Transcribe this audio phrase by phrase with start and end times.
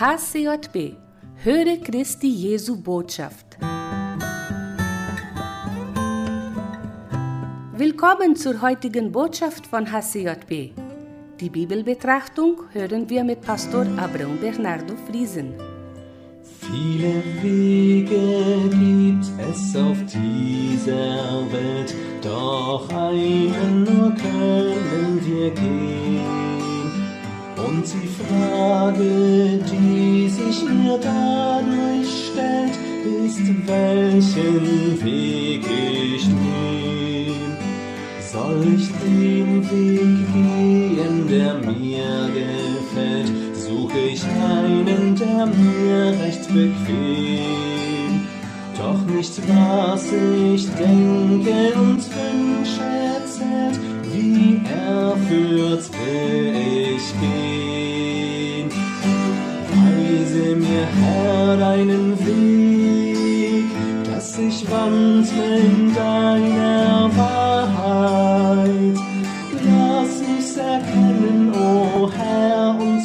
[0.00, 0.94] HCJB
[1.42, 3.58] Höre Christi Jesu Botschaft.
[7.72, 10.70] Willkommen zur heutigen Botschaft von HCJB.
[11.40, 15.54] Die Bibelbetrachtung hören wir mit Pastor Abraham Bernardo Friesen.
[16.60, 21.92] Viele Wege gibt es auf dieser Welt,
[22.22, 26.47] doch einen nur können wir gehen.
[27.68, 32.76] Und die Frage, die sich mir dadurch stellt,
[33.26, 35.64] ist, welchen Weg
[36.14, 37.56] ich nehme.
[38.32, 48.26] Soll ich den Weg gehen, der mir gefällt, suche ich einen, der mir recht bequem.
[48.78, 51.72] Doch nicht was ich denke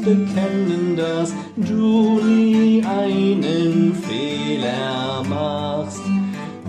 [0.00, 6.00] bekennen, dass du nie einen Fehler machst.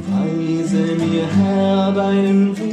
[0.09, 2.70] Weise mir, Herr, deinen Weg,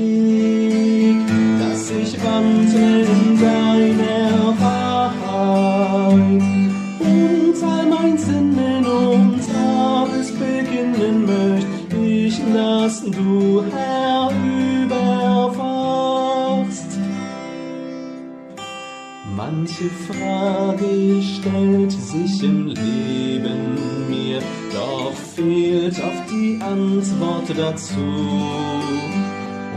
[19.39, 24.41] Manche Frage stellt sich im Leben mir,
[24.73, 28.01] doch fehlt oft die Antwort dazu.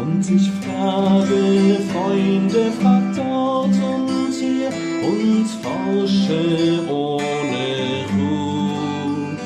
[0.02, 4.70] Und ich frage Freunde, frag dort und hier
[5.08, 9.38] und forsche ohne Ruhe.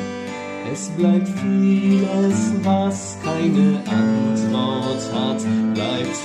[0.72, 5.44] Es bleibt vieles, was keine Antwort hat,
[5.74, 6.16] bleibt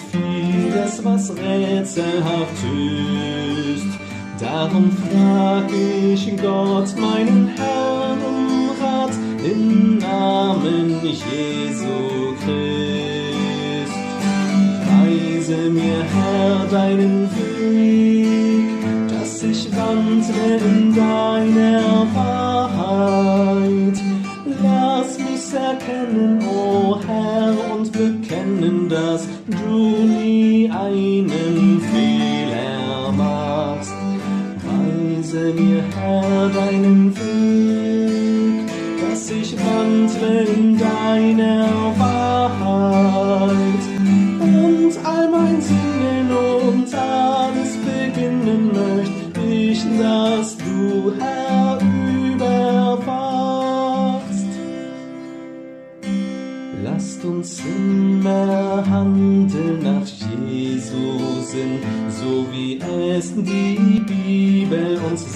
[1.04, 2.64] was rätselhaft
[3.74, 3.92] ist.
[4.40, 9.12] Darum frag ich Gott, meinen Herrn, um Rat
[9.44, 13.94] im Namen Jesu Christ.
[14.86, 23.98] Weise mir, Herr, deinen Weg, dass ich wandle in deiner Wahrheit.
[24.62, 29.79] Lass mich erkennen, o Herr, und bekennen, dass du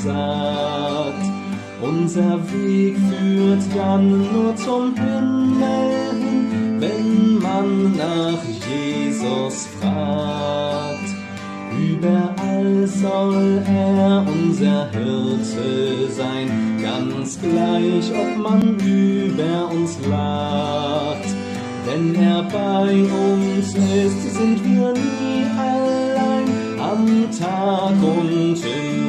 [0.04, 1.24] sagt.
[1.82, 11.10] Unser Weg führt dann nur zum Himmel hin, wenn man nach Jesus fragt.
[11.78, 16.48] Überall soll er unser Hirte sein,
[16.80, 21.28] ganz gleich, ob man über uns lacht.
[21.86, 26.46] Wenn er bei uns ist, sind wir nie allein,
[26.80, 29.03] am Tag und in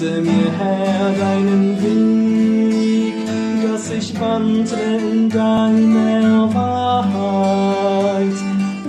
[0.00, 3.14] Weise mir, Herr, deinen Weg,
[3.62, 8.32] dass ich wandle in deiner Wahrheit.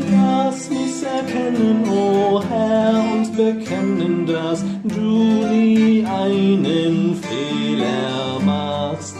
[0.10, 9.18] Lass mich erkennen, o Herr, und bekennen, dass du nie einen Fehler machst.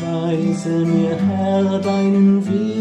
[0.00, 2.71] Weise mir, Herr, deinen Weg,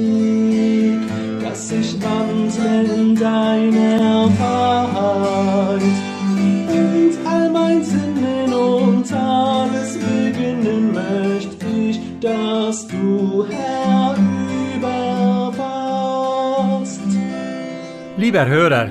[18.18, 18.89] Lieber Hörer,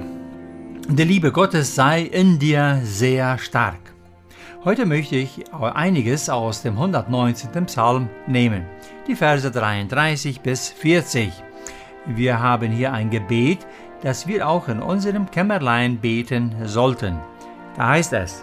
[0.88, 3.80] die Liebe Gottes sei in dir sehr stark.
[4.64, 7.66] Heute möchte ich einiges aus dem 119.
[7.66, 8.64] Psalm nehmen,
[9.06, 11.30] die Verse 33 bis 40.
[12.06, 13.66] Wir haben hier ein Gebet,
[14.02, 17.18] das wir auch in unserem Kämmerlein beten sollten.
[17.76, 18.42] Da heißt es,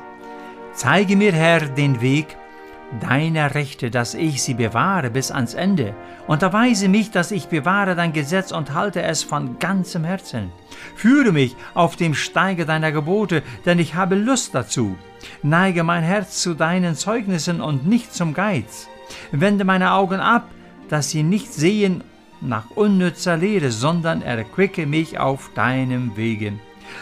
[0.73, 2.37] Zeige mir, Herr, den Weg,
[3.01, 5.93] deiner Rechte, dass ich sie bewahre bis ans Ende.
[6.27, 10.51] Unterweise mich, dass ich bewahre dein Gesetz und halte es von ganzem Herzen.
[10.95, 14.95] Führe mich auf dem Steige deiner Gebote, denn ich habe Lust dazu.
[15.43, 18.87] Neige mein Herz zu deinen Zeugnissen und nicht zum Geiz.
[19.31, 20.47] Wende meine Augen ab,
[20.89, 22.03] dass sie nicht sehen
[22.39, 26.53] nach unnützer Lehre, sondern erquicke mich auf deinem Wege.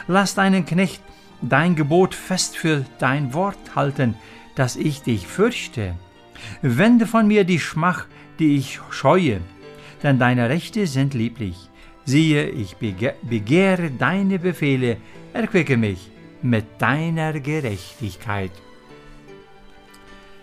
[0.08, 1.02] Lass deinen Knecht
[1.42, 4.16] dein Gebot fest für dein Wort halten,
[4.56, 5.96] dass ich dich fürchte.
[6.62, 8.08] Wende von mir die Schmach,
[8.40, 9.42] die ich scheue,
[10.04, 11.70] denn deine Rechte sind lieblich.
[12.06, 14.98] Siehe, ich begehre deine Befehle,
[15.34, 16.12] erquicke mich
[16.42, 18.52] mit deiner Gerechtigkeit.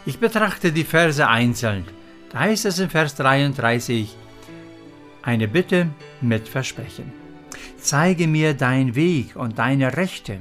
[0.05, 1.85] Ich betrachte die Verse einzeln.
[2.31, 4.17] Da heißt es in Vers 33,
[5.23, 7.13] eine Bitte mit Versprechen.
[7.79, 10.41] Zeige mir dein Weg und deine Rechte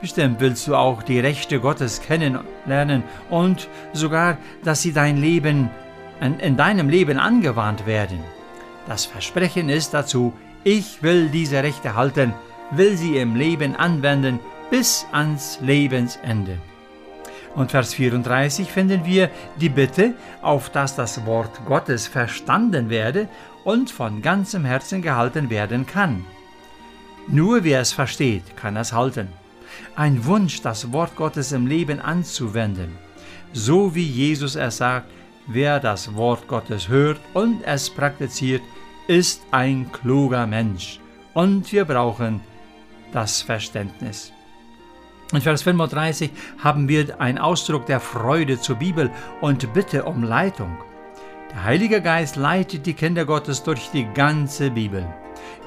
[0.00, 5.68] Bestimmt willst du auch die Rechte Gottes kennenlernen und sogar, dass sie dein Leben,
[6.20, 8.20] in deinem Leben angewandt werden.
[8.86, 10.32] Das Versprechen ist dazu,
[10.64, 12.32] ich will diese Rechte halten,
[12.70, 16.56] will sie im Leben anwenden bis ans Lebensende.
[17.54, 23.28] Und Vers 34 finden wir die Bitte, auf dass das Wort Gottes verstanden werde
[23.64, 26.24] und von ganzem Herzen gehalten werden kann.
[27.28, 29.28] Nur wer es versteht, kann es halten
[29.96, 32.98] ein Wunsch, das Wort Gottes im Leben anzuwenden.
[33.52, 35.10] So wie Jesus es sagt,
[35.46, 38.62] wer das Wort Gottes hört und es praktiziert,
[39.08, 41.00] ist ein kluger Mensch.
[41.34, 42.40] Und wir brauchen
[43.12, 44.32] das Verständnis.
[45.32, 50.78] In Vers 35 haben wir einen Ausdruck der Freude zur Bibel und Bitte um Leitung.
[51.50, 55.06] Der Heilige Geist leitet die Kinder Gottes durch die ganze Bibel.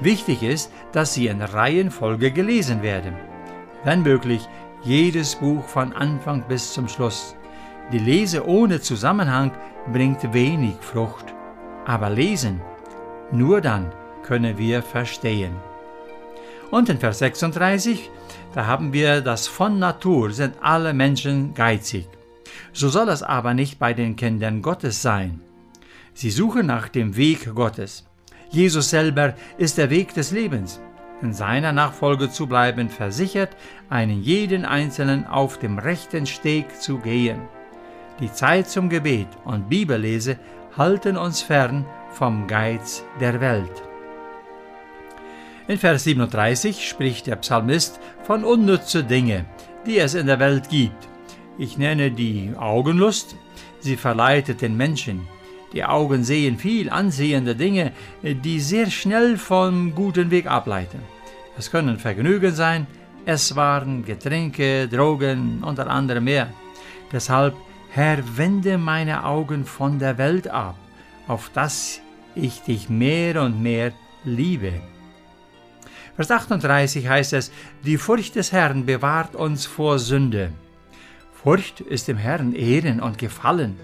[0.00, 3.14] Wichtig ist, dass sie in Reihenfolge gelesen werden
[3.84, 4.48] wenn möglich,
[4.82, 7.36] jedes Buch von Anfang bis zum Schluss.
[7.92, 9.52] Die Lese ohne Zusammenhang
[9.92, 11.26] bringt wenig Frucht,
[11.86, 12.60] aber lesen,
[13.30, 13.92] nur dann
[14.22, 15.54] können wir verstehen.
[16.70, 18.10] Und in Vers 36,
[18.54, 22.08] da haben wir das von Natur sind alle Menschen geizig.
[22.72, 25.40] So soll es aber nicht bei den Kindern Gottes sein.
[26.14, 28.06] Sie suchen nach dem Weg Gottes.
[28.50, 30.80] Jesus selber ist der Weg des Lebens
[31.24, 33.56] in seiner Nachfolge zu bleiben, versichert,
[33.88, 37.40] einen jeden Einzelnen auf dem rechten Steg zu gehen.
[38.20, 40.38] Die Zeit zum Gebet und Bibellese
[40.76, 43.82] halten uns fern vom Geiz der Welt.
[45.66, 49.46] In Vers 37 spricht der Psalmist von unnütze Dinge,
[49.86, 51.08] die es in der Welt gibt.
[51.56, 53.34] Ich nenne die Augenlust,
[53.80, 55.26] sie verleitet den Menschen.
[55.72, 57.92] Die Augen sehen viel ansehende Dinge,
[58.22, 61.13] die sehr schnell vom guten Weg ableiten.
[61.56, 62.86] Es können Vergnügen sein,
[63.26, 66.48] Esswaren, Getränke, Drogen, unter anderem mehr.
[67.12, 67.54] Deshalb,
[67.90, 70.76] Herr, wende meine Augen von der Welt ab,
[71.28, 72.00] auf dass
[72.34, 73.92] ich dich mehr und mehr
[74.24, 74.72] liebe.
[76.16, 77.52] Vers 38 heißt es,
[77.84, 80.50] die Furcht des Herrn bewahrt uns vor Sünde.
[81.32, 83.76] Furcht ist dem Herrn Ehren und Gefallen.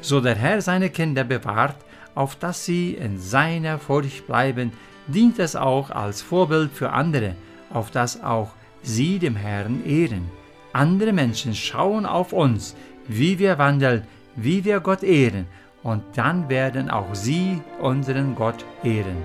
[0.00, 1.76] So der Herr seine Kinder bewahrt,
[2.14, 4.72] auf dass sie in seiner Furcht bleiben,
[5.12, 7.34] dient es auch als Vorbild für andere,
[7.72, 8.50] auf dass auch
[8.82, 10.30] sie dem Herrn ehren.
[10.72, 12.76] Andere Menschen schauen auf uns,
[13.06, 14.04] wie wir wandeln,
[14.36, 15.46] wie wir Gott ehren,
[15.82, 19.16] und dann werden auch sie unseren Gott ehren.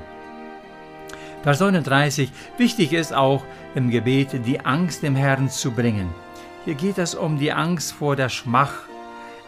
[1.43, 2.31] Vers 39.
[2.57, 3.43] Wichtig ist auch
[3.75, 6.09] im Gebet die Angst dem Herrn zu bringen.
[6.63, 8.73] Hier geht es um die Angst vor der Schmach,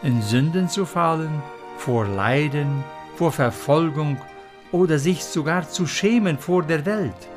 [0.02, 1.42] in Sünden zu fallen,
[1.76, 2.84] vor Leiden,
[3.16, 4.16] vor Verfolgung
[4.72, 7.28] oder sich sogar zu schämen vor der Welt.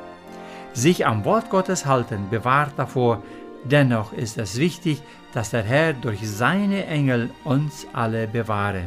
[0.72, 3.22] Sich am Wort Gottes halten bewahrt davor,
[3.64, 5.02] dennoch ist es wichtig,
[5.34, 8.84] dass der Herr durch seine Engel uns alle bewahre.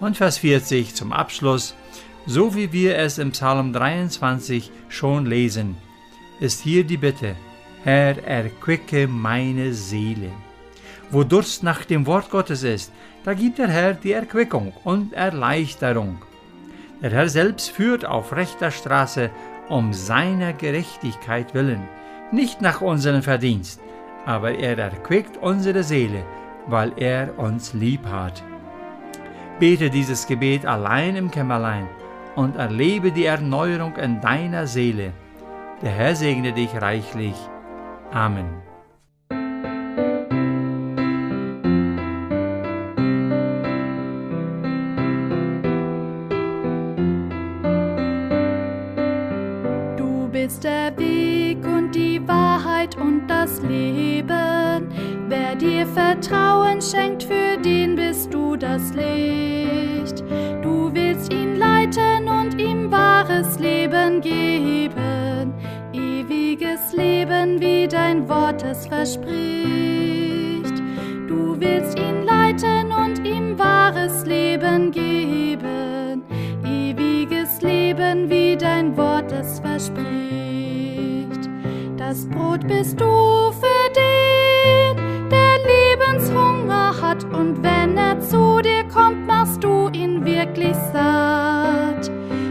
[0.00, 1.74] Und Vers 40 zum Abschluss,
[2.26, 5.76] so wie wir es im Psalm 23 schon lesen,
[6.40, 7.36] ist hier die Bitte,
[7.84, 10.30] Herr, erquicke meine Seele.
[11.10, 12.92] Wo Durst nach dem Wort Gottes ist,
[13.24, 16.22] da gibt der Herr die Erquickung und Erleichterung.
[17.02, 19.30] Der Herr selbst führt auf rechter Straße
[19.68, 21.82] um seiner Gerechtigkeit willen,
[22.30, 23.80] nicht nach unserem Verdienst,
[24.24, 26.24] aber er erquickt unsere Seele,
[26.68, 28.42] weil er uns lieb hat.
[29.58, 31.88] Bete dieses Gebet allein im Kämmerlein
[32.36, 35.12] und erlebe die Erneuerung in deiner Seele.
[35.82, 37.34] Der Herr segne dich reichlich.
[38.12, 38.71] Amen.
[53.28, 54.88] Das Leben.
[55.28, 60.22] Wer dir Vertrauen schenkt, für den bist du das Licht.
[60.62, 65.54] Du willst ihn leiten und ihm wahres Leben geben,
[65.92, 69.32] ewiges Leben, wie dein Wort es verspricht.
[71.28, 76.22] Du willst ihn leiten und ihm wahres Leben geben,
[76.64, 80.51] ewiges Leben, wie dein Wort es verspricht.
[82.12, 89.26] Das Brot bist du für den, der Lebenshunger hat, und wenn er zu dir kommt,
[89.26, 92.10] machst du ihn wirklich satt.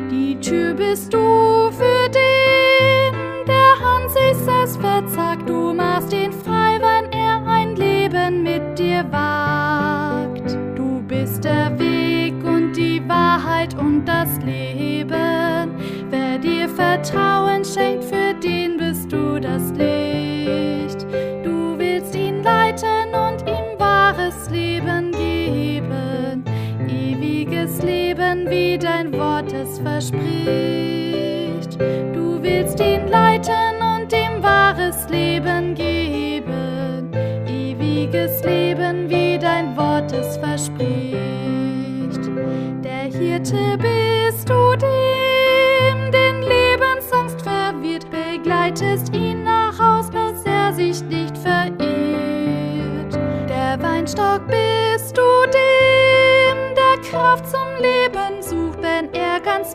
[0.10, 3.14] Die Tür bist du für den,
[3.46, 9.06] der an sich selbst verzagt, du machst ihn frei, wenn er ein Leben mit dir
[9.12, 10.58] wagt.
[10.76, 15.70] Du bist der Weg und die Wahrheit und das Leben.
[16.10, 18.06] Wer dir Vertrauen schenkt,
[29.84, 31.80] verspricht.
[32.14, 37.12] Du willst ihn leiten und ihm wahres Leben geben,
[37.48, 41.22] ewiges Leben, wie dein Wort es verspricht.
[42.84, 51.02] Der Hirte bist du dem, den Lebensangst verwirrt, begleitest ihn nach Haus, bis er sich
[51.04, 51.82] nicht verirrt.
[53.50, 58.11] Der Weinstock bist du dem, der Kraft zum Leben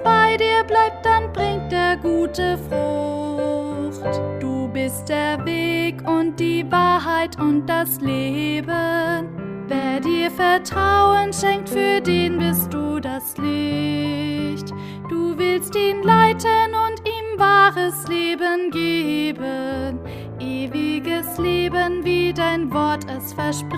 [0.03, 4.21] bei dir bleibt, dann bringt er gute Frucht.
[4.41, 9.29] Du bist der Weg und die Wahrheit und das Leben.
[9.69, 14.71] Wer dir Vertrauen schenkt, für den bist du das Licht.
[15.09, 19.99] Du willst ihn leiten und ihm wahres Leben geben,
[20.39, 23.77] ewiges Leben, wie dein Wort es verspricht.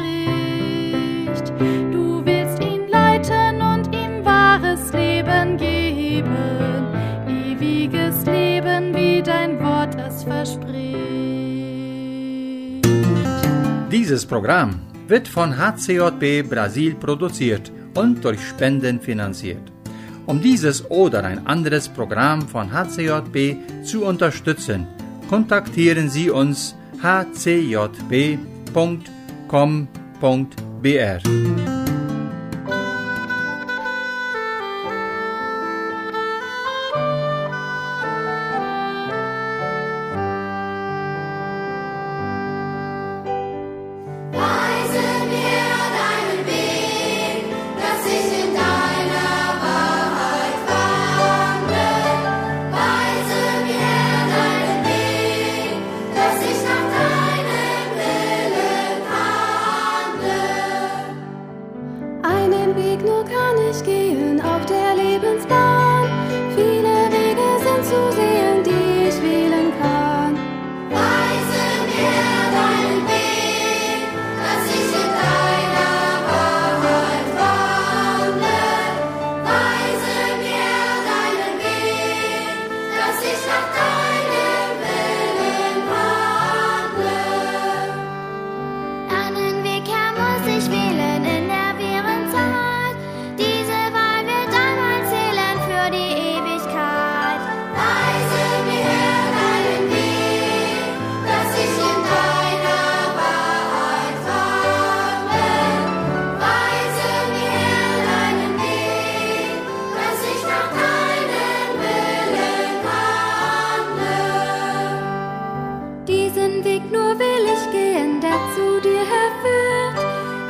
[1.90, 2.37] Du willst
[4.60, 6.86] wahres Leben geben,
[7.28, 10.96] ewiges Leben, wie dein Wort es verspricht.
[13.90, 19.72] Dieses Programm wird von HCJB Brasil produziert und durch Spenden finanziert.
[20.26, 24.86] Um dieses oder ein anderes Programm von HCJB zu unterstützen,
[25.28, 28.38] kontaktieren Sie uns hcjb.com.br.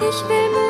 [0.08, 0.67] ich will